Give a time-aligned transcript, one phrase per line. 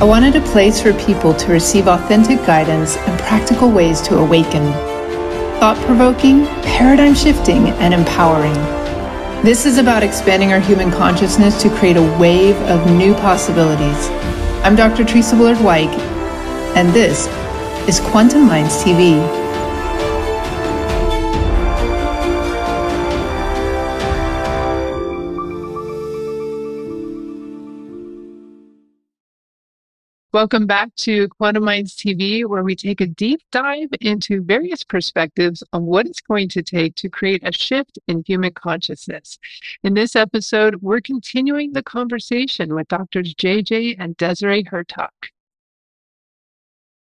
[0.00, 4.72] I wanted a place for people to receive authentic guidance and practical ways to awaken.
[5.60, 8.54] Thought provoking, paradigm shifting, and empowering.
[9.44, 14.08] This is about expanding our human consciousness to create a wave of new possibilities.
[14.64, 15.04] I'm Dr.
[15.04, 15.98] Theresa Bullard Whyke,
[16.78, 17.26] and this
[17.86, 19.39] is Quantum Minds TV.
[30.32, 35.64] Welcome back to Quantum Minds TV, where we take a deep dive into various perspectives
[35.72, 39.40] on what it's going to take to create a shift in human consciousness.
[39.82, 43.34] In this episode, we're continuing the conversation with Drs.
[43.34, 45.08] JJ and Desiree Hurtak.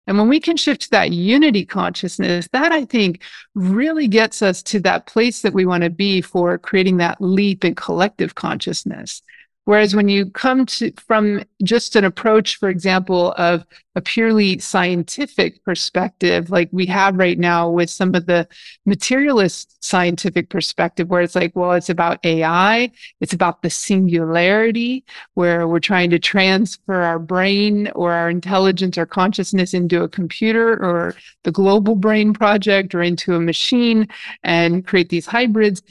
[0.07, 3.21] And when we can shift to that unity consciousness, that I think
[3.53, 7.65] really gets us to that place that we want to be for creating that leap
[7.65, 9.21] in collective consciousness.
[9.65, 15.63] Whereas when you come to from just an approach, for example, of a purely scientific
[15.63, 18.47] perspective, like we have right now with some of the
[18.87, 25.03] materialist scientific perspective, where it's like, well, it's about AI, it's about the singularity,
[25.35, 30.83] where we're trying to transfer our brain or our intelligence or consciousness into a computer
[30.83, 31.13] or
[31.43, 34.07] the global brain project or into a machine
[34.43, 35.83] and create these hybrids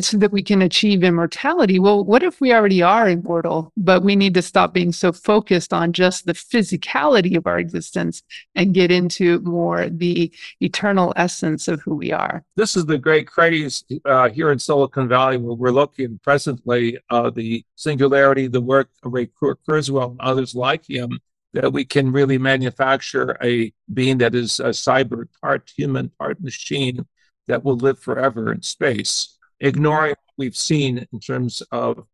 [0.00, 1.78] so that we can achieve immortality.
[1.78, 5.72] Well, what if we already are immortal, but we need to stop being so focused
[5.72, 8.22] on just the physicality of our existence
[8.54, 12.44] and get into more the eternal essence of who we are?
[12.56, 17.30] This is the great craze uh, here in Silicon Valley where we're looking presently uh,
[17.30, 21.18] the singularity, the work of Ray Kurzweil and others like him
[21.52, 27.06] that we can really manufacture a being that is a cyber part human, part machine
[27.46, 29.34] that will live forever in space
[29.64, 32.06] ignoring what we've seen in terms of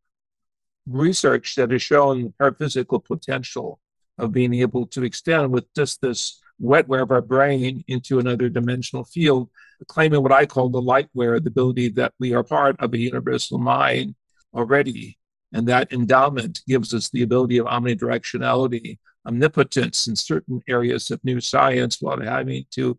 [0.87, 3.81] research that has shown our physical potential
[4.19, 9.05] of being able to extend with just this wetware of our brain into another dimensional
[9.05, 9.49] field,
[9.89, 13.59] claiming what I call the lightware, the ability that we are part of a universal
[13.59, 14.15] mind
[14.55, 15.19] already.
[15.53, 21.41] And that endowment gives us the ability of omnidirectionality, omnipotence in certain areas of new
[21.41, 22.99] science while having to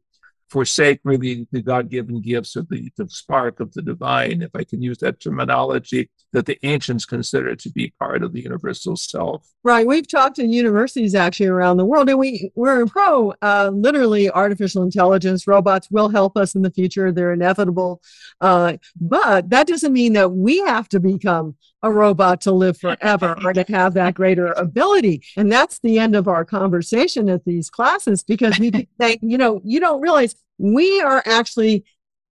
[0.51, 4.81] forsake really the God-given gifts or the, the spark of the divine, if I can
[4.81, 9.47] use that terminology, that the ancients considered to be part of the universal self.
[9.63, 9.85] Right.
[9.85, 14.83] We've talked in universities actually around the world, and we, we're pro uh, literally artificial
[14.83, 15.47] intelligence.
[15.47, 17.11] Robots will help us in the future.
[17.11, 18.01] They're inevitable.
[18.39, 23.35] Uh, but that doesn't mean that we have to become a robot to live forever
[23.43, 25.23] or to have that greater ability.
[25.35, 29.61] And that's the end of our conversation at these classes because we think, you know,
[29.63, 31.85] you don't realize we are actually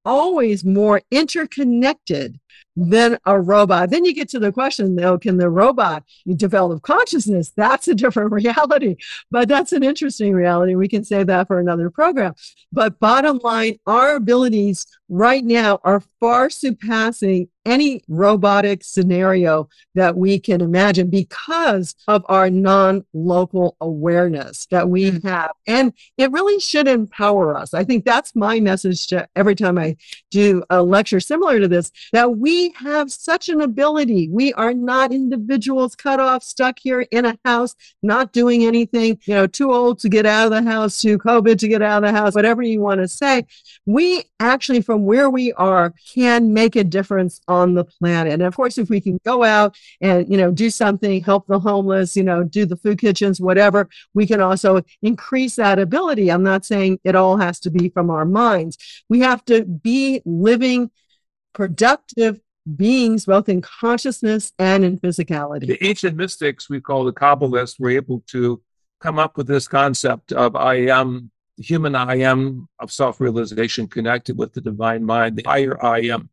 [0.04, 2.38] always more interconnected
[2.76, 3.90] than a robot.
[3.90, 6.04] Then you get to the question, though, can the robot
[6.36, 7.52] develop consciousness?
[7.56, 8.96] That's a different reality,
[9.30, 10.74] but that's an interesting reality.
[10.74, 12.34] We can save that for another program.
[12.72, 20.40] But bottom line, our abilities right now are far surpassing any robotic scenario that we
[20.40, 25.22] can imagine because of our non local awareness that we mm.
[25.22, 25.52] have.
[25.66, 27.72] And it really should empower us.
[27.72, 29.96] I think that's my message to every time I
[30.30, 34.28] do a lecture similar to this that we have such an ability.
[34.28, 39.34] We are not individuals cut off, stuck here in a house, not doing anything, you
[39.34, 42.12] know, too old to get out of the house, too COVID to get out of
[42.12, 43.46] the house, whatever you want to say.
[43.86, 48.32] We actually, from where we are, can make a difference on the planet.
[48.32, 51.58] And of course, if we can go out and, you know, do something, help the
[51.58, 56.30] homeless, you know, do the food kitchens, whatever, we can also increase that ability.
[56.30, 58.76] I'm not saying it all has to be from our minds.
[59.08, 60.90] We have to be living
[61.52, 62.40] productive
[62.76, 65.66] beings, both in consciousness and in physicality.
[65.66, 68.62] The ancient mystics, we call the Kabbalists, were able to
[69.00, 73.86] come up with this concept of I am the human I am of self realization
[73.86, 76.30] connected with the divine mind, the higher I am.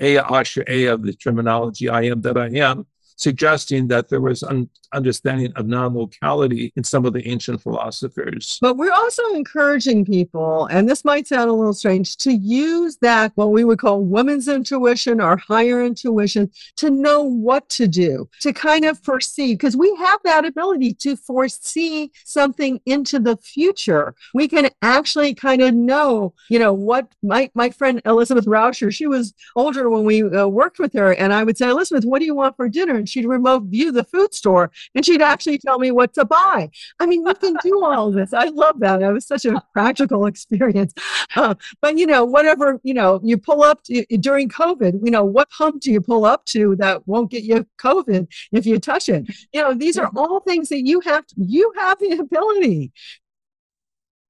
[0.00, 2.86] Ehyeh Asher Ehyeh, the terminology I am that I am,
[3.20, 8.58] suggesting that there was an understanding of non-locality in some of the ancient philosophers.
[8.60, 13.30] But we're also encouraging people, and this might sound a little strange, to use that
[13.36, 18.52] what we would call women's intuition or higher intuition to know what to do, to
[18.52, 24.14] kind of foresee, because we have that ability to foresee something into the future.
[24.34, 29.06] We can actually kind of know, you know, what my my friend Elizabeth Rauscher, she
[29.06, 32.24] was older when we uh, worked with her, and I would say, Elizabeth, what do
[32.24, 32.96] you want for dinner?
[32.96, 36.70] And she'd remote view the food store and she'd actually tell me what to buy.
[36.98, 38.32] I mean, you can do all this.
[38.32, 39.02] I love that.
[39.02, 40.94] It was such a practical experience.
[41.36, 45.24] Uh, but you know, whatever, you know, you pull up to, during COVID, you know,
[45.24, 49.08] what pump do you pull up to that won't get you COVID if you touch
[49.08, 49.26] it?
[49.52, 52.92] You know, these are all things that you have, to, you have the ability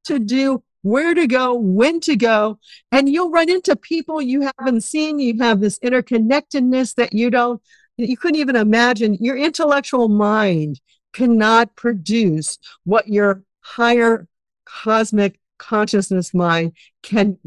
[0.04, 2.58] to do where to go, when to go,
[2.90, 5.18] and you'll run into people you haven't seen.
[5.18, 7.60] You have this interconnectedness that you don't,
[8.08, 9.17] you couldn't even imagine.
[9.20, 10.81] Your intellectual mind
[11.12, 14.26] cannot produce what your higher
[14.64, 17.38] cosmic consciousness mind can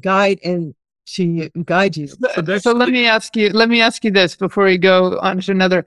[0.00, 2.08] guide and to guide you.
[2.08, 5.40] So, so let me ask you, let me ask you this before we go on
[5.40, 5.84] to another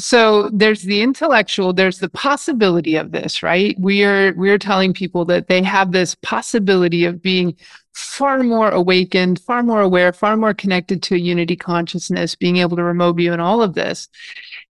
[0.00, 5.48] so there's the intellectual there's the possibility of this right we're we're telling people that
[5.48, 7.56] they have this possibility of being
[7.92, 12.76] far more awakened far more aware far more connected to a unity consciousness being able
[12.76, 14.08] to remote view and all of this.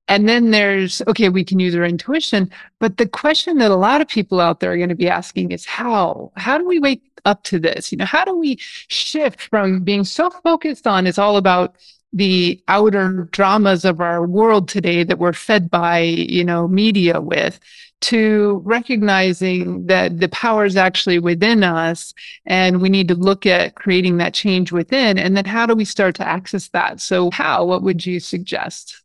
[0.09, 4.01] And then there's okay we can use our intuition but the question that a lot
[4.01, 6.33] of people out there are going to be asking is how?
[6.37, 7.93] How do we wake up to this?
[7.93, 11.77] You know how do we shift from being so focused on it's all about
[12.13, 17.61] the outer dramas of our world today that we're fed by you know media with
[18.01, 22.15] to recognizing that the power is actually within us
[22.47, 25.19] and we need to look at creating that change within.
[25.19, 27.01] And then how do we start to access that?
[27.01, 29.03] So how what would you suggest?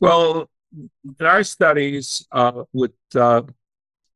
[0.00, 0.48] Well
[1.18, 3.42] in our studies uh, with uh,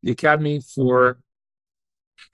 [0.02, 1.18] the academy for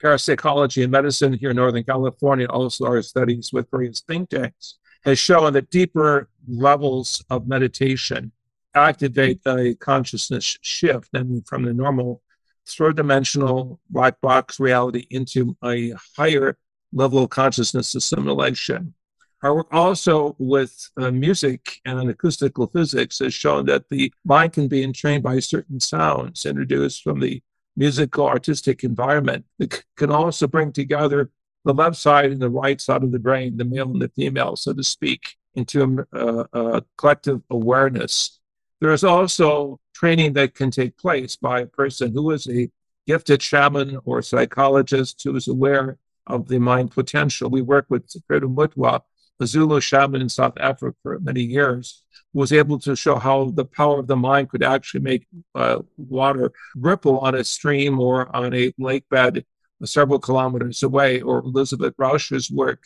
[0.01, 5.19] parapsychology and medicine here in northern california also our studies with various think tanks has
[5.19, 8.31] shown that deeper levels of meditation
[8.75, 12.21] activate a consciousness shift and from the normal
[12.67, 16.57] third dimensional black box reality into a higher
[16.91, 18.93] level of consciousness assimilation.
[19.41, 24.69] Our work also with uh, music and acoustical physics has shown that the mind can
[24.69, 27.41] be entrained by certain sounds introduced from the
[27.75, 31.29] musical artistic environment that can also bring together
[31.65, 34.55] the left side and the right side of the brain, the male and the female,
[34.55, 38.39] so to speak, into a, a, a collective awareness.
[38.83, 42.69] There is also training that can take place by a person who is a
[43.07, 45.97] gifted shaman or psychologist who is aware
[46.27, 47.49] of the mind potential.
[47.49, 48.99] We work with Credo Mutwa,
[49.39, 52.03] a Zulu shaman in South Africa for many years,
[52.33, 55.79] who was able to show how the power of the mind could actually make uh,
[55.95, 59.45] water ripple on a stream or on a lake bed
[59.85, 62.83] several kilometers away, or Elizabeth Rauscher's work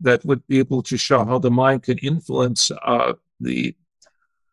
[0.00, 3.76] that would be able to show how the mind could influence uh, the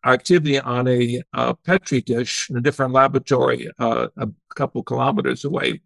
[0.04, 5.80] activity on a uh, petri dish in a different laboratory uh, a couple kilometers away.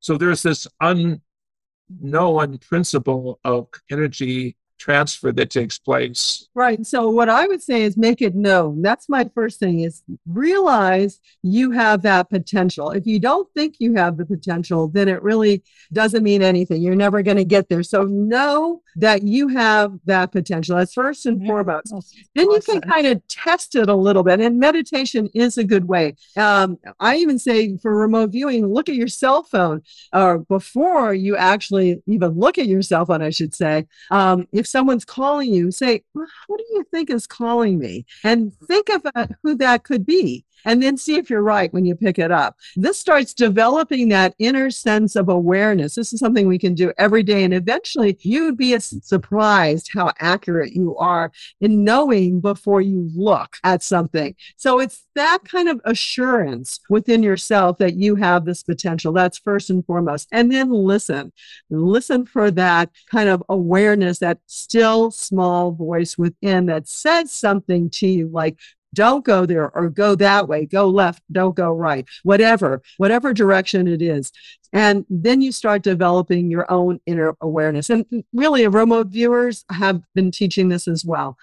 [0.00, 6.48] So there's this unknown principle of energy transfer that takes place.
[6.54, 6.84] Right.
[6.84, 8.82] So what I would say is make it known.
[8.82, 12.90] That's my first thing is realize you have that potential.
[12.90, 15.62] If you don't think you have the potential, then it really
[15.92, 16.82] doesn't mean anything.
[16.82, 17.84] You're never going to get there.
[17.84, 20.76] So know that you have that potential.
[20.76, 21.94] That's first and foremost.
[22.34, 24.40] Then you can kind of test it a little bit.
[24.40, 26.16] And meditation is a good way.
[26.36, 29.82] Um, I even say for remote viewing, look at your cell phone
[30.12, 33.86] or before you actually even look at your cell phone, I should say.
[34.10, 38.06] Um, if someone's calling you, say, well, Who do you think is calling me?
[38.24, 41.94] And think about who that could be and then see if you're right when you
[41.94, 42.56] pick it up.
[42.76, 45.94] This starts developing that inner sense of awareness.
[45.94, 47.44] This is something we can do every day.
[47.44, 53.82] And eventually you'd be surprised how accurate you are in knowing before you look at
[53.82, 54.34] something.
[54.56, 59.12] So it's that kind of assurance within yourself that you have this potential.
[59.12, 60.28] That's first and foremost.
[60.32, 61.32] And then listen,
[61.70, 68.06] listen for that kind of awareness, that still small voice within that says something to
[68.06, 68.58] you like,
[68.94, 73.88] don't go there or go that way, go left, don't go right, whatever, whatever direction
[73.88, 74.32] it is.
[74.72, 77.90] And then you start developing your own inner awareness.
[77.90, 81.36] And really, remote viewers have been teaching this as well.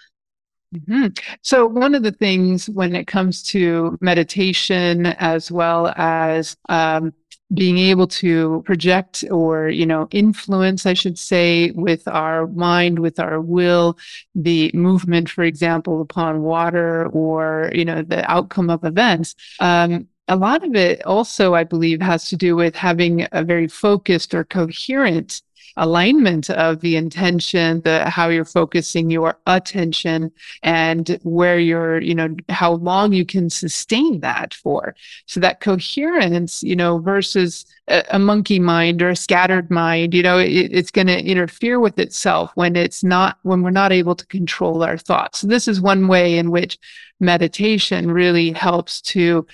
[0.75, 1.07] Mm-hmm.
[1.41, 7.13] So, one of the things when it comes to meditation, as well as um,
[7.53, 13.19] being able to project or you know influence i should say with our mind with
[13.19, 13.97] our will
[14.35, 19.35] the movement for example upon water or you know the outcome of events.
[19.59, 23.67] Um, a lot of it also i believe has to do with having a very
[23.67, 25.41] focused or coherent
[25.77, 30.31] alignment of the intention, the how you're focusing your attention
[30.63, 34.95] and where you're, you know, how long you can sustain that for.
[35.25, 40.23] So that coherence, you know, versus a, a monkey mind or a scattered mind, you
[40.23, 44.15] know, it, it's going to interfere with itself when it's not, when we're not able
[44.15, 45.39] to control our thoughts.
[45.39, 46.77] So this is one way in which
[47.19, 49.45] meditation really helps to,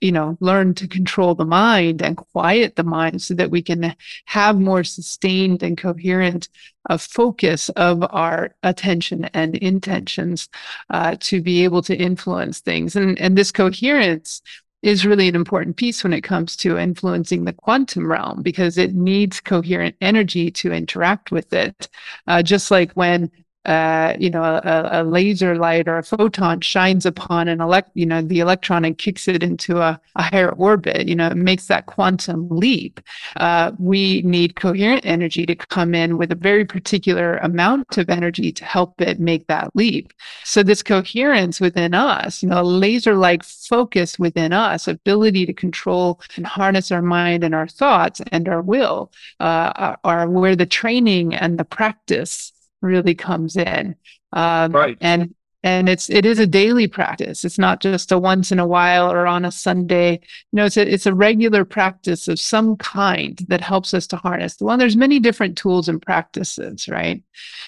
[0.00, 3.94] you know, learn to control the mind and quiet the mind so that we can
[4.26, 6.48] have more sustained and coherent
[6.90, 10.48] uh, focus of our attention and intentions
[10.90, 12.96] uh, to be able to influence things.
[12.96, 14.42] And, and this coherence
[14.82, 18.94] is really an important piece when it comes to influencing the quantum realm because it
[18.94, 21.88] needs coherent energy to interact with it.
[22.26, 23.30] Uh, just like when
[23.64, 28.04] uh, you know, a, a, laser light or a photon shines upon an elect, you
[28.04, 31.66] know, the electron and kicks it into a, a higher orbit, you know, it makes
[31.66, 33.00] that quantum leap.
[33.36, 38.50] Uh, we need coherent energy to come in with a very particular amount of energy
[38.50, 40.12] to help it make that leap.
[40.42, 46.44] So this coherence within us, you know, laser-like focus within us, ability to control and
[46.44, 51.58] harness our mind and our thoughts and our will, uh, are where the training and
[51.58, 53.96] the practice really comes in.
[54.32, 54.98] Um, right.
[55.00, 55.34] And
[55.64, 57.44] and it's it is a daily practice.
[57.44, 60.20] It's not just a once in a while or on a Sunday.
[60.50, 64.16] You know, it's a it's a regular practice of some kind that helps us to
[64.16, 64.56] harness.
[64.56, 67.22] The well, there's many different tools and practices, right?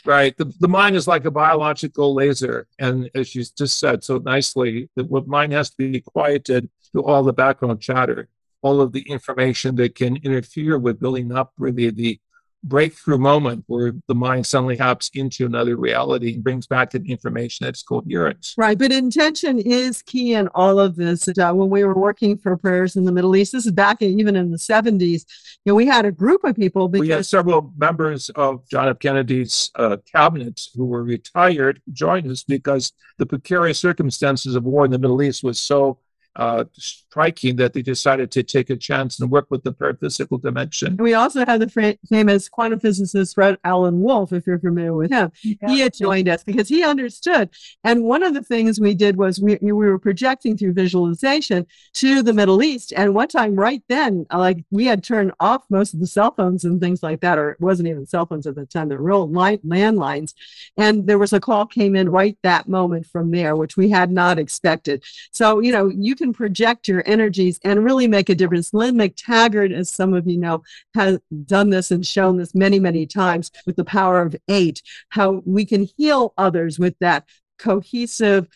[0.04, 0.36] Right.
[0.36, 4.88] The the mind is like a biological laser, and as you just said so nicely,
[4.96, 8.28] that what mind has to be quieted to all the background chatter,
[8.62, 12.18] all of the information that can interfere with building up really the
[12.64, 17.64] breakthrough moment where the mind suddenly hops into another reality and brings back the information
[17.64, 18.54] that's coherent.
[18.56, 18.76] Right.
[18.76, 21.28] But intention is key in all of this.
[21.28, 24.18] Uh, when we were working for prayers in the Middle East, this is back in,
[24.18, 25.24] even in the 70s,
[25.64, 26.88] you know, we had a group of people.
[26.88, 28.98] Because- we had several members of John F.
[28.98, 34.90] Kennedy's uh, cabinet who were retired join us because the precarious circumstances of war in
[34.90, 35.98] the Middle East was so
[36.36, 40.96] uh, striking that they decided to take a chance and work with the paraphysical dimension.
[40.96, 45.30] We also had the famous quantum physicist Fred Alan Wolf, if you're familiar with him.
[45.42, 45.68] Yeah.
[45.68, 47.50] He had joined us because he understood.
[47.84, 52.22] And one of the things we did was we, we were projecting through visualization to
[52.22, 52.92] the Middle East.
[52.96, 56.32] And one time, right then, uh, like we had turned off most of the cell
[56.32, 58.98] phones and things like that, or it wasn't even cell phones at the time, the
[58.98, 60.34] real line, landlines.
[60.76, 64.10] And there was a call came in right that moment from there, which we had
[64.10, 65.04] not expected.
[65.32, 68.72] So, you know, you can project your energies and really make a difference.
[68.72, 70.62] Lynne McTaggart, as some of you know,
[70.94, 75.42] has done this and shown this many, many times with the power of eight, how
[75.44, 77.24] we can heal others with that
[77.58, 78.48] cohesive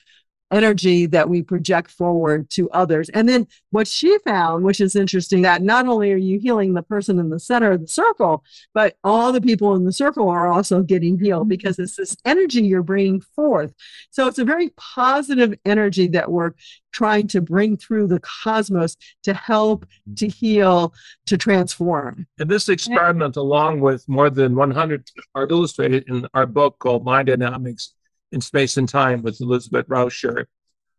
[0.50, 3.08] energy that we project forward to others.
[3.10, 6.82] And then what she found, which is interesting, that not only are you healing the
[6.82, 10.48] person in the center of the circle, but all the people in the circle are
[10.48, 11.48] also getting healed mm-hmm.
[11.50, 13.74] because it's this energy you're bringing forth.
[14.10, 16.52] So it's a very positive energy that we're
[16.92, 19.86] trying to bring through the cosmos to help,
[20.16, 20.46] to mm-hmm.
[20.46, 20.94] heal,
[21.26, 22.26] to transform.
[22.38, 27.26] And this experiment, along with more than 100, are illustrated in our book called Mind
[27.26, 27.94] Dynamics
[28.32, 30.46] in Space and Time with Elizabeth Rauscher.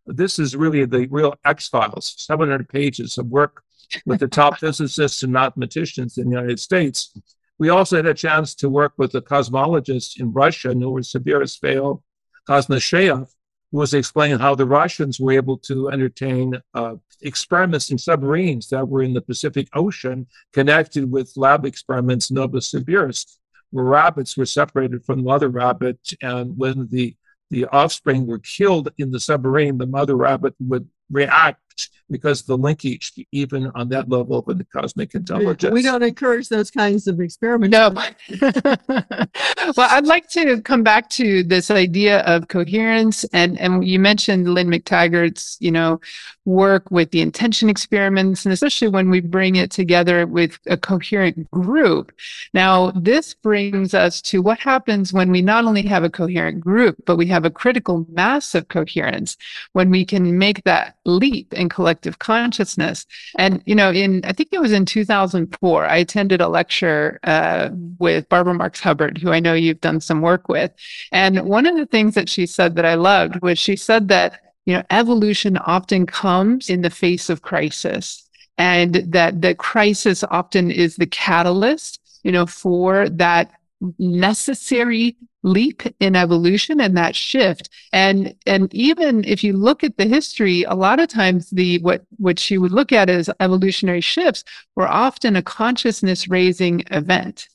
[0.05, 3.63] This is really the real X Files, 700 pages of work
[4.05, 7.13] with the top physicists and mathematicians in the United States.
[7.59, 12.01] We also had a chance to work with a cosmologist in Russia, Novosibirsk Vlail
[12.47, 13.27] Kaznacheyev,
[13.71, 18.87] who was explaining how the Russians were able to entertain uh, experiments in submarines that
[18.87, 23.37] were in the Pacific Ocean connected with lab experiments in Novosibirsk,
[23.71, 25.99] where rabbits were separated from the mother rabbit.
[26.21, 27.15] And when the
[27.49, 31.61] the offspring were killed in the submarine, the mother rabbit would react
[32.09, 35.73] because the linkage, even on that level of the cosmic intelligence.
[35.73, 37.71] We don't encourage those kinds of experiments.
[37.71, 37.89] No.
[39.77, 44.53] well, I'd like to come back to this idea of coherence, and and you mentioned
[44.53, 45.99] Lynne McTaggart's, you know,
[46.45, 51.49] work with the intention experiments, and especially when we bring it together with a coherent
[51.51, 52.11] group.
[52.53, 56.97] Now, this brings us to what happens when we not only have a coherent group,
[57.05, 59.37] but we have a critical mass of coherence
[59.73, 63.05] when we can make that leap in collective consciousness.
[63.37, 67.69] And, you know, in, I think it was in 2004, I attended a lecture uh,
[67.99, 70.71] with Barbara Marx Hubbard, who I know you've done some work with.
[71.11, 74.41] And one of the things that she said that I loved was she said that,
[74.65, 80.69] you know, evolution often comes in the face of crisis and that the crisis often
[80.69, 83.51] is the catalyst, you know, for that
[83.97, 87.69] necessary leap in evolution and that shift.
[87.93, 92.03] And and even if you look at the history a lot of times the what
[92.17, 94.43] what she would look at as evolutionary shifts
[94.75, 97.47] were often a consciousness raising event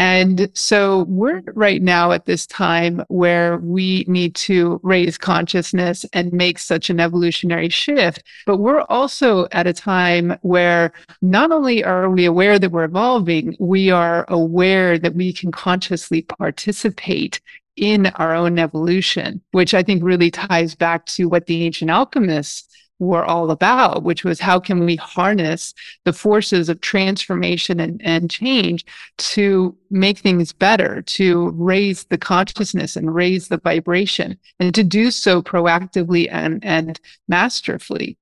[0.00, 6.32] and so we're right now at this time where we need to raise consciousness and
[6.32, 8.22] make such an evolutionary shift.
[8.46, 13.54] But we're also at a time where not only are we aware that we're evolving,
[13.60, 17.42] we are aware that we can consciously participate
[17.76, 22.74] in our own evolution, which I think really ties back to what the ancient alchemists
[23.00, 28.30] were all about, which was how can we harness the forces of transformation and, and
[28.30, 34.84] change to make things better, to raise the consciousness and raise the vibration, and to
[34.84, 38.16] do so proactively and, and masterfully.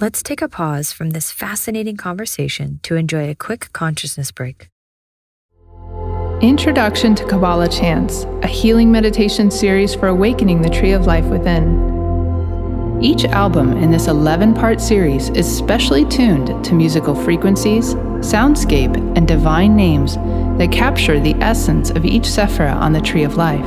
[0.00, 4.68] Let's take a pause from this fascinating conversation to enjoy a quick consciousness break.
[6.40, 12.01] Introduction to Kabbalah Chants, a healing meditation series for awakening the tree of life within.
[13.02, 19.26] Each album in this 11 part series is specially tuned to musical frequencies, soundscape, and
[19.26, 20.14] divine names
[20.58, 23.66] that capture the essence of each Sephira on the Tree of Life.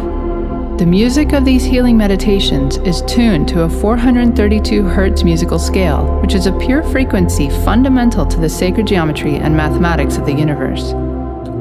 [0.79, 6.33] The music of these healing meditations is tuned to a 432 Hz musical scale, which
[6.33, 10.91] is a pure frequency fundamental to the sacred geometry and mathematics of the universe.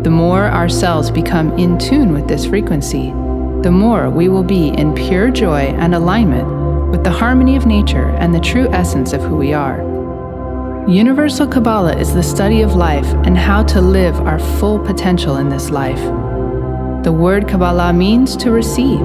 [0.04, 3.11] The more our cells become in tune with this frequency,
[3.62, 6.63] the more we will be in pure joy and alignment
[6.95, 9.79] with the harmony of nature and the true essence of who we are.
[10.89, 15.49] Universal Kabbalah is the study of life and how to live our full potential in
[15.49, 15.99] this life.
[17.03, 19.05] The word Kabbalah means to receive,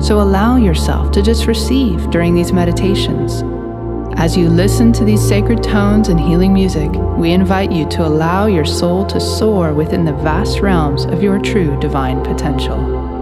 [0.00, 3.42] so allow yourself to just receive during these meditations.
[4.16, 8.46] As you listen to these sacred tones and healing music, we invite you to allow
[8.46, 13.13] your soul to soar within the vast realms of your true divine potential.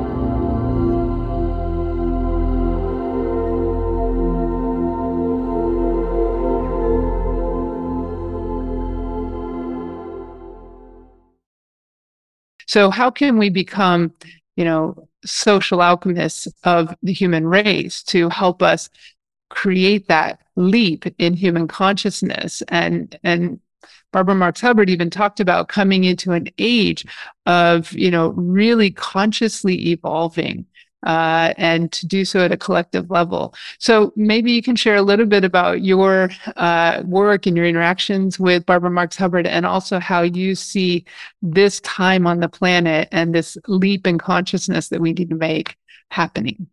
[12.72, 14.14] So how can we become,
[14.56, 18.88] you know, social alchemists of the human race to help us
[19.50, 22.62] create that leap in human consciousness?
[22.68, 23.60] And and
[24.10, 27.04] Barbara Marx Hubbard even talked about coming into an age
[27.44, 30.64] of, you know, really consciously evolving
[31.02, 33.54] uh, and to do so at a collective level.
[33.78, 38.38] So maybe you can share a little bit about your uh, work and your interactions
[38.38, 41.04] with Barbara Marx Hubbard, and also how you see
[41.40, 45.76] this time on the planet and this leap in consciousness that we need to make
[46.10, 46.66] happening.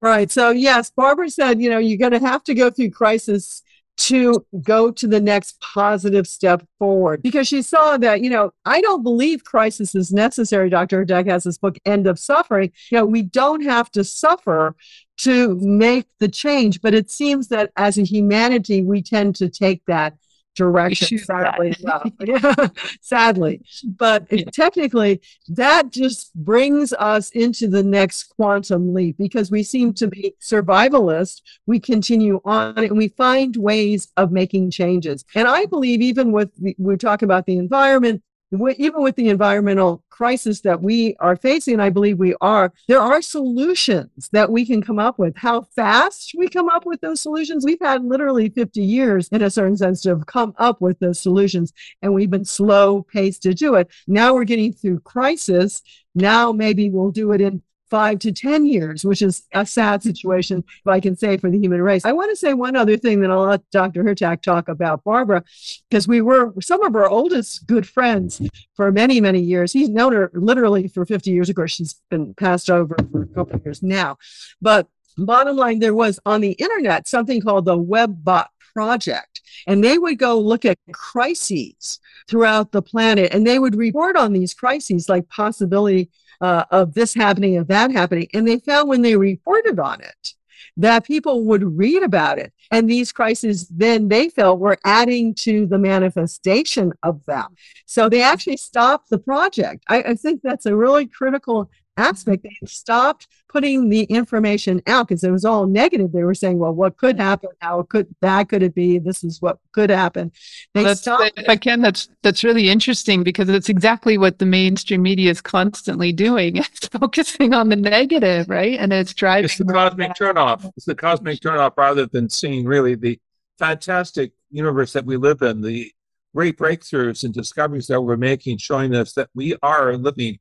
[0.00, 0.30] Right.
[0.30, 3.62] So yes, Barbara said, you know, you're going to have to go through crisis
[3.98, 8.80] to go to the next positive step forward because she saw that, you know, I
[8.80, 10.70] don't believe crisis is necessary.
[10.70, 11.04] Dr.
[11.04, 12.72] Deck has this book, End of Suffering.
[12.90, 14.74] You know, we don't have to suffer
[15.18, 19.82] to make the change, but it seems that as a humanity, we tend to take
[19.86, 20.14] that
[20.54, 21.74] direction sadly
[23.00, 23.62] sadly.
[23.84, 24.44] But yeah.
[24.52, 30.34] technically that just brings us into the next quantum leap because we seem to be
[30.40, 35.24] survivalist we continue on and we find ways of making changes.
[35.34, 40.60] And i believe even with we talk about the environment even with the environmental crisis
[40.60, 44.98] that we are facing, I believe we are, there are solutions that we can come
[44.98, 45.36] up with.
[45.36, 49.50] How fast we come up with those solutions, we've had literally 50 years in a
[49.50, 53.54] certain sense to have come up with those solutions, and we've been slow paced to
[53.54, 53.90] do it.
[54.06, 55.82] Now we're getting through crisis.
[56.14, 60.64] Now maybe we'll do it in five to 10 years, which is a sad situation,
[60.66, 62.06] if I can say, for the human race.
[62.06, 64.02] I want to say one other thing that I'll let Dr.
[64.02, 65.44] Hurtak talk about Barbara,
[65.90, 68.40] because we were some of our oldest good friends
[68.76, 69.74] for many, many years.
[69.74, 71.50] He's known her literally for 50 years.
[71.50, 74.16] Of course, she's been passed over for a couple of years now.
[74.62, 79.42] But bottom line, there was on the internet something called the WebBot project.
[79.66, 84.32] And they would go look at crises throughout the planet and they would report on
[84.32, 86.10] these crises like possibility
[86.42, 88.28] uh, of this happening, of that happening.
[88.34, 90.34] And they found when they reported on it,
[90.76, 92.52] that people would read about it.
[92.70, 97.54] And these crises then they felt were adding to the manifestation of them.
[97.86, 99.84] So they actually stopped the project.
[99.88, 102.42] I, I think that's a really critical aspect.
[102.42, 106.12] They stopped putting the information out because it was all negative.
[106.12, 107.50] They were saying, well, what could happen?
[107.60, 108.98] How could that could it be?
[108.98, 110.32] This is what could happen.
[110.74, 111.32] They that's, stopped.
[111.36, 115.40] If I can, that's that's really interesting because it's exactly what the mainstream media is
[115.40, 116.62] constantly doing.
[116.72, 118.78] It's focusing on the negative, right?
[118.78, 119.44] And it's driving.
[119.44, 120.70] It's the cosmic turnoff.
[120.76, 123.18] It's the cosmic turnoff rather than seeing really the
[123.58, 125.92] fantastic universe that we live in, the
[126.34, 130.38] great breakthroughs and discoveries that we're making, showing us that we are living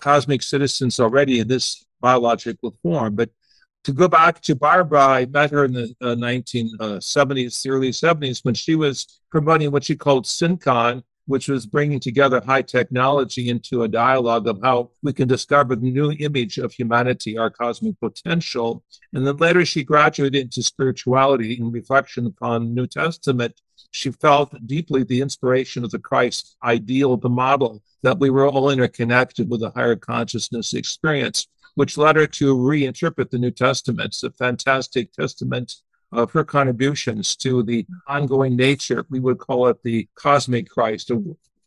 [0.00, 3.14] cosmic citizens already in this biological form.
[3.14, 3.30] But
[3.84, 8.54] to go back to Barbara, I met her in the uh, 1970s, early 70s, when
[8.54, 13.88] she was promoting what she called SynCon, which was bringing together high technology into a
[13.88, 18.82] dialogue of how we can discover the new image of humanity, our cosmic potential.
[19.12, 23.54] And then later she graduated into spirituality in reflection upon New Testament.
[23.90, 28.70] She felt deeply the inspiration of the Christ ideal, the model that we were all
[28.70, 31.46] interconnected with a higher consciousness experience.
[31.76, 34.06] which led her to reinterpret the New Testament.
[34.06, 35.74] It's a fantastic testament
[36.10, 39.06] of her contributions to the ongoing nature.
[39.10, 41.10] We would call it the cosmic Christ,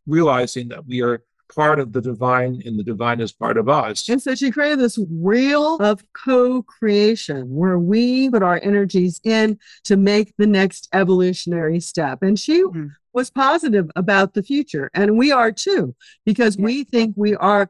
[0.07, 4.07] realizing that we are part of the divine and the divine is part of us.
[4.09, 9.59] And so she created this wheel of co creation where we put our energies in
[9.85, 12.21] to make the next evolutionary step.
[12.21, 12.87] And she mm-hmm.
[13.13, 14.89] was positive about the future.
[14.93, 16.65] And we are too, because yeah.
[16.65, 17.69] we think we are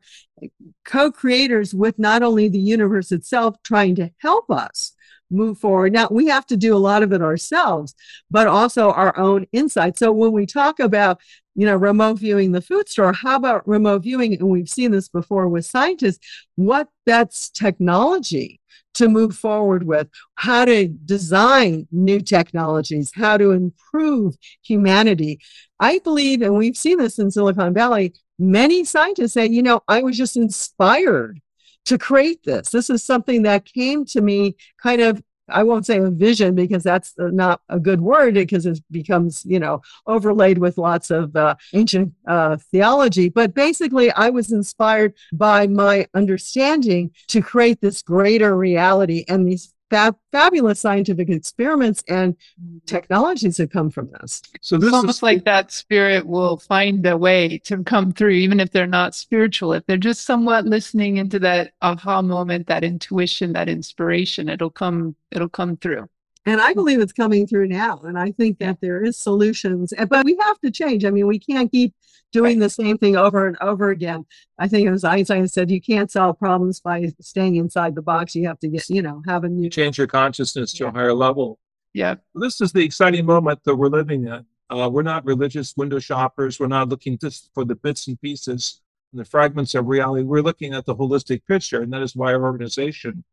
[0.86, 4.94] co creators with not only the universe itself trying to help us
[5.30, 5.94] move forward.
[5.94, 7.96] Now, we have to do a lot of it ourselves,
[8.30, 9.98] but also our own insight.
[9.98, 11.22] So when we talk about,
[11.56, 14.34] you know, remote viewing the food store, how about remote viewing?
[14.34, 16.20] And we've seen this before with scientists.
[16.56, 18.60] What that's technology
[18.96, 25.40] to move forward with, how to design new technologies, how to improve humanity.
[25.80, 30.02] I believe, and we've seen this in Silicon Valley, many scientists say, you know, I
[30.02, 31.40] was just inspired
[31.86, 32.70] to create this.
[32.70, 36.84] This is something that came to me kind of I won't say a vision because
[36.84, 41.56] that's not a good word because it becomes, you know, overlaid with lots of uh,
[41.74, 43.30] ancient uh, theology.
[43.30, 49.74] But basically, I was inspired by my understanding to create this greater reality and these
[49.90, 52.78] fab- fabulous scientific experiments and mm-hmm.
[52.86, 54.42] technologies that come from this.
[54.62, 58.32] So this it's almost is- like that spirit will find a way to come through,
[58.32, 59.74] even if they're not spiritual.
[59.74, 65.16] If they're just somewhat listening into that aha moment, that intuition, that inspiration, it'll come.
[65.32, 66.10] It'll come through.
[66.50, 68.00] And I believe it's coming through now.
[68.04, 71.06] And I think that there is solutions, but we have to change.
[71.06, 71.94] I mean, we can't keep
[72.32, 74.26] doing the same thing over and over again.
[74.58, 78.34] I think it was Einstein said you can't solve problems by staying inside the box.
[78.34, 80.90] You have to get, you know, have a new change your consciousness to yeah.
[80.90, 81.60] a higher level.
[81.94, 82.16] Yeah.
[82.34, 84.44] This is the exciting moment that we're living in.
[84.72, 86.60] Uh, we're not religious window shoppers.
[86.60, 88.82] We're not looking just for the bits and pieces
[89.14, 90.24] and the fragments of reality.
[90.24, 91.84] We're looking at the holistic picture.
[91.84, 93.24] And that is why our organization,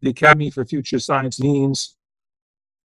[0.00, 1.96] the Academy for Future Science, means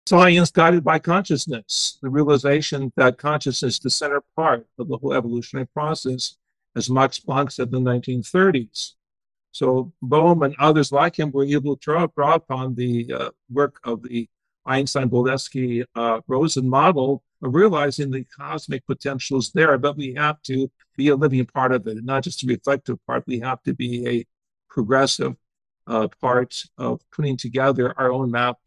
[0.07, 5.13] Science guided by consciousness, the realization that consciousness is the center part of the whole
[5.13, 6.37] evolutionary process,
[6.77, 8.93] as Max Planck said in the 1930s.
[9.51, 13.81] So Bohm and others like him were able to draw, draw upon the uh, work
[13.83, 14.29] of the
[14.65, 20.41] Einstein Boltzmann uh, Rosen model of realizing the cosmic potential is there, but we have
[20.43, 23.25] to be a living part of it, and not just a reflective part.
[23.27, 24.25] We have to be a
[24.69, 25.35] progressive
[25.85, 28.57] uh, part of putting together our own map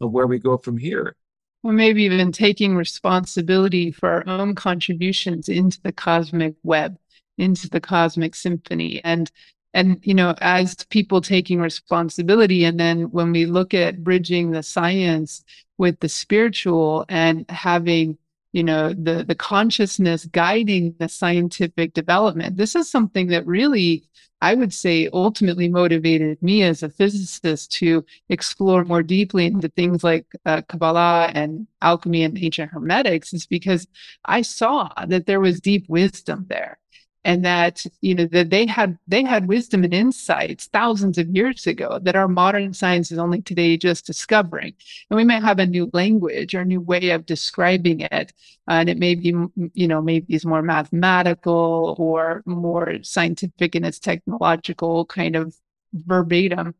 [0.00, 1.14] of where we go from here.
[1.62, 6.96] Or maybe even taking responsibility for our own contributions into the cosmic web,
[7.36, 9.02] into the cosmic symphony.
[9.04, 9.30] And
[9.72, 14.62] and you know, as people taking responsibility, and then when we look at bridging the
[14.62, 15.44] science
[15.78, 18.18] with the spiritual and having
[18.52, 22.56] you know the the consciousness guiding the scientific development.
[22.56, 24.04] This is something that really
[24.42, 30.02] I would say ultimately motivated me as a physicist to explore more deeply into things
[30.02, 33.86] like uh, Kabbalah and alchemy and ancient hermetics is because
[34.24, 36.79] I saw that there was deep wisdom there
[37.24, 41.66] and that you know that they had they had wisdom and insights thousands of years
[41.66, 44.74] ago that our modern science is only today just discovering.
[45.10, 48.32] And we may have a new language or a new way of describing it
[48.68, 49.34] and it may be
[49.74, 55.54] you know maybe it's more mathematical or more scientific in its technological kind of
[55.92, 56.74] verbatim.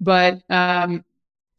[0.00, 1.04] But um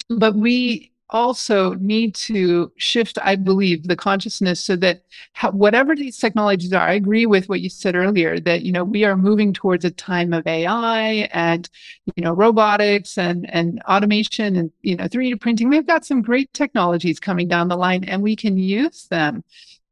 [0.10, 5.04] but we also need to shift, I believe, the consciousness so that
[5.52, 9.06] whatever these technologies are, I agree with what you said earlier that, you know, we
[9.06, 11.70] are moving towards a time of AI and,
[12.16, 15.70] you know, robotics and, and automation and, you know, 3D printing.
[15.70, 19.44] We've got some great technologies coming down the line and we can use them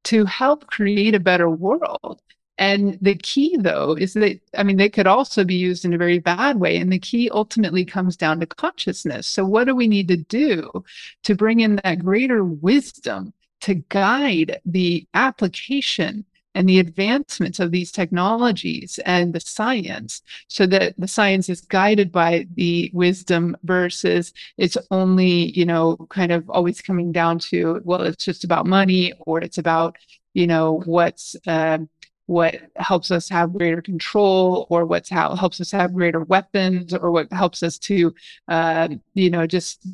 [0.05, 2.21] to help create a better world.
[2.57, 5.97] And the key, though, is that, I mean, they could also be used in a
[5.97, 6.77] very bad way.
[6.77, 9.27] And the key ultimately comes down to consciousness.
[9.27, 10.83] So, what do we need to do
[11.23, 17.91] to bring in that greater wisdom to guide the application and the advancements of these
[17.91, 24.77] technologies and the science so that the science is guided by the wisdom versus it's
[24.89, 29.41] only, you know, kind of always coming down to, well, it's just about money or
[29.41, 29.97] it's about,
[30.33, 31.89] you know, what's, um,
[32.27, 37.11] what helps us have greater control or what's how helps us have greater weapons or
[37.11, 38.13] what helps us to
[38.47, 39.85] uh, you know just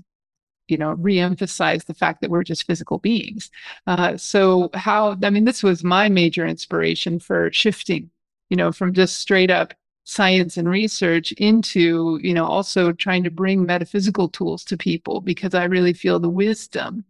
[0.67, 3.52] you know reemphasize the fact that we're just physical beings.
[3.88, 8.10] Uh, so how i mean this was my major inspiration for shifting
[8.50, 13.30] you know from just straight up science and research into you know also trying to
[13.32, 17.06] bring metaphysical tools to people because i really feel the wisdom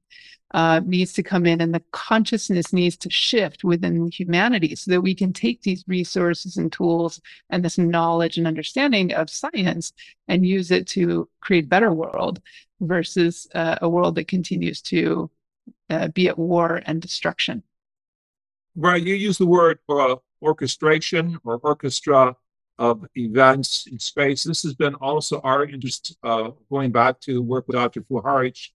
[0.54, 5.02] uh, needs to come in and the consciousness needs to shift within humanity so that
[5.02, 9.94] we can take these resources and tools and this knowledge and understanding of science
[10.28, 12.42] and use it to create a better world
[12.82, 15.30] versus uh, a world that continues to
[15.90, 17.64] uh, be at war and destruction.
[18.76, 19.02] Right.
[19.02, 22.36] You use the word uh, orchestration or orchestra
[22.78, 24.44] of events in space.
[24.44, 28.02] This has been also our interest uh, going back to work with Dr.
[28.02, 28.70] Puharich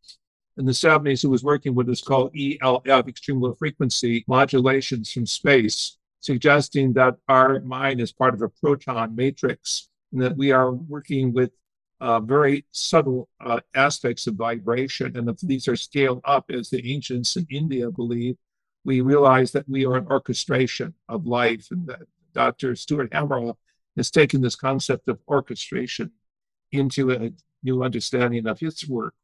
[0.56, 5.26] in the 70s, who was working with what's called ELF, extreme low frequency modulations from
[5.26, 10.72] space, suggesting that our mind is part of a proton matrix and that we are
[10.72, 11.50] working with
[12.00, 15.16] uh, very subtle uh, aspects of vibration.
[15.16, 18.36] And if these are scaled up, as the ancients in India believe,
[18.84, 21.68] we realize that we are an orchestration of life.
[21.70, 22.02] And that
[22.34, 22.76] Dr.
[22.76, 23.56] Stuart Hameroff
[23.96, 26.12] has taken this concept of orchestration
[26.70, 29.14] into a new understanding of his work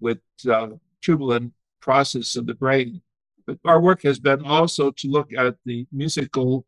[0.00, 0.68] with uh,
[1.02, 1.40] tubular
[1.80, 3.00] process of the brain.
[3.46, 6.66] But our work has been also to look at the musical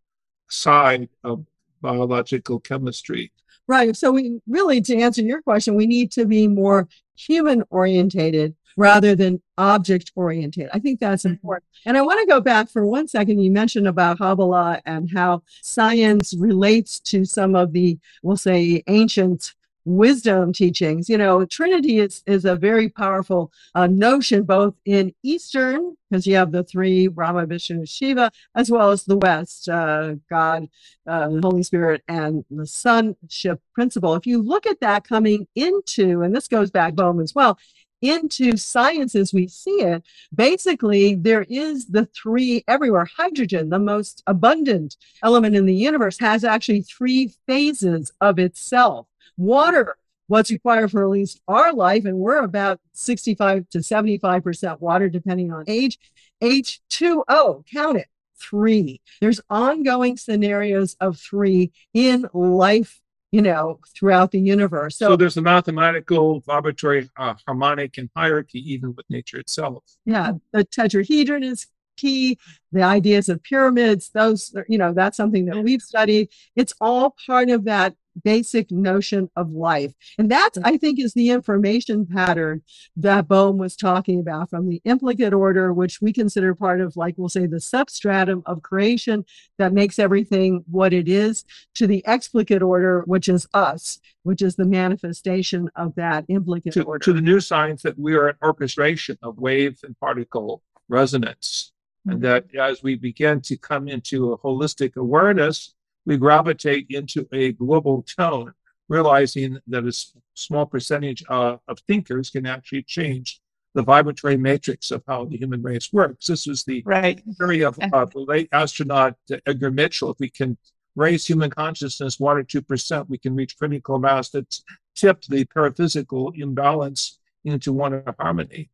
[0.48, 1.44] side of
[1.80, 3.32] biological chemistry.
[3.66, 3.96] Right.
[3.96, 9.14] So we really, to answer your question, we need to be more human orientated rather
[9.14, 10.70] than object oriented.
[10.72, 11.34] I think that's mm-hmm.
[11.34, 11.64] important.
[11.86, 13.40] And I want to go back for one second.
[13.40, 19.54] You mentioned about Kabbalah and how science relates to some of the, we'll say, ancient
[19.84, 21.08] wisdom teachings.
[21.08, 26.36] You know, Trinity is is a very powerful uh, notion, both in Eastern, because you
[26.36, 30.68] have the three Brahma, Vishnu, Shiva, as well as the West, uh, God,
[31.06, 34.14] uh, Holy Spirit, and the sonship principle.
[34.14, 37.58] If you look at that coming into, and this goes back home as well,
[38.02, 40.02] into science as we see it,
[40.34, 43.06] basically there is the three everywhere.
[43.16, 49.96] Hydrogen, the most abundant element in the universe, has actually three phases of itself water
[50.30, 55.52] what's required for at least our life, and we're about 65 to 75% water, depending
[55.52, 55.98] on age.
[56.40, 58.06] H2O, count it,
[58.40, 59.00] three.
[59.20, 63.00] There's ongoing scenarios of three in life,
[63.32, 64.98] you know, throughout the universe.
[64.98, 69.82] So, so there's a mathematical vibratory uh, harmonic and hierarchy even with nature itself.
[70.06, 71.66] Yeah, the tetrahedron is
[71.96, 72.38] key.
[72.70, 76.28] The ideas of pyramids, those, you know, that's something that we've studied.
[76.54, 79.92] It's all part of that basic notion of life.
[80.18, 82.62] And that, I think, is the information pattern
[82.96, 87.14] that Bohm was talking about from the implicate order, which we consider part of, like
[87.16, 89.24] we'll say, the substratum of creation
[89.58, 94.56] that makes everything what it is, to the explicate order, which is us, which is
[94.56, 97.04] the manifestation of that implicate to, order.
[97.04, 101.72] To the new science that we are an orchestration of wave and particle resonance.
[102.06, 102.12] Mm-hmm.
[102.12, 105.74] And that as we begin to come into a holistic awareness,
[106.06, 108.52] we gravitate into a global tone,
[108.88, 109.92] realizing that a
[110.34, 113.40] small percentage uh, of thinkers can actually change
[113.74, 116.26] the vibratory matrix of how the human race works.
[116.26, 117.22] This was the right.
[117.38, 119.14] theory of uh, the late astronaut
[119.46, 120.10] Edgar Mitchell.
[120.10, 120.58] If we can
[120.96, 124.64] raise human consciousness one or two percent, we can reach critical mass that's
[124.96, 128.70] tipped the paraphysical imbalance into one of harmony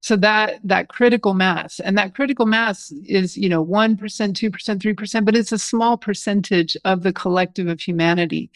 [0.00, 5.24] so that that critical mass and that critical mass is you know 1% 2% 3%
[5.24, 8.50] but it's a small percentage of the collective of humanity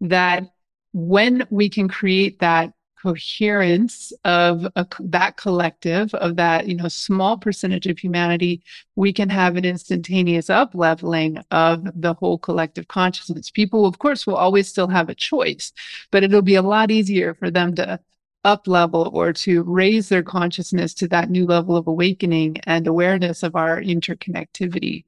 [0.00, 0.44] that
[0.92, 2.72] when we can create that
[3.06, 8.62] coherence of a, that collective of that you know small percentage of humanity
[8.96, 13.50] we can have an instantaneous up leveling of the whole collective consciousness.
[13.50, 15.72] People of course will always still have a choice
[16.10, 18.00] but it'll be a lot easier for them to
[18.46, 23.42] up level or to raise their consciousness to that new level of awakening and awareness
[23.42, 25.04] of our interconnectivity.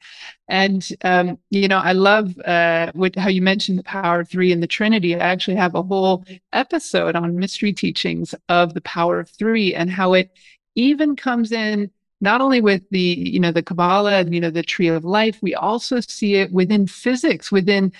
[0.48, 4.50] And, um, you know, I love uh, what, how you mentioned the power of three
[4.50, 5.14] and the Trinity.
[5.14, 9.88] I actually have a whole episode on mystery teachings of the power of three and
[9.88, 10.36] how it
[10.74, 14.62] even comes in not only with the you know the kabbalah and you know the
[14.62, 17.92] tree of life we also see it within physics within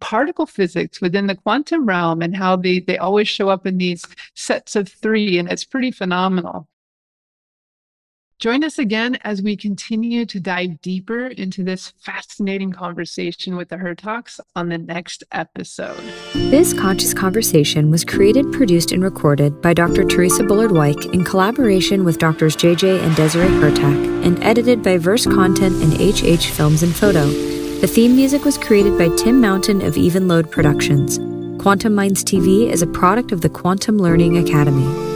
[0.00, 4.04] particle physics within the quantum realm and how they, they always show up in these
[4.34, 6.68] sets of three, and it's pretty phenomenal.
[8.40, 13.76] Join us again as we continue to dive deeper into this fascinating conversation with the
[13.76, 16.02] Hurtaks on the next episode.
[16.34, 20.04] This conscious conversation was created, produced, and recorded by Dr.
[20.04, 22.56] Theresa Bullard Whyke in collaboration with Drs.
[22.56, 27.53] JJ and Desiree Hurtak and edited by Verse Content and HH Films and Photo.
[27.84, 31.18] The theme music was created by Tim Mountain of Even Load Productions.
[31.62, 35.13] Quantum Minds TV is a product of the Quantum Learning Academy.